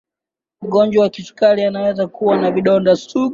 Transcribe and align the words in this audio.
mgonjwa 0.61 1.03
wa 1.03 1.09
kisukari 1.09 1.63
anaweza 1.63 2.07
kuwa 2.07 2.37
na 2.37 2.51
vidonda 2.51 2.95
sugu 2.95 3.29